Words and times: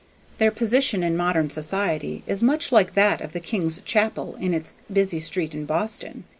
Their 0.39 0.49
position 0.49 1.03
in 1.03 1.15
modern 1.15 1.51
society 1.51 2.23
is 2.25 2.41
much 2.41 2.71
like 2.71 2.95
that 2.95 3.21
of 3.21 3.33
the 3.33 3.39
King's 3.39 3.81
Chapel 3.81 4.35
in 4.39 4.51
its 4.51 4.73
busy 4.91 5.19
street 5.19 5.53
in 5.53 5.65
Boston. 5.67 6.23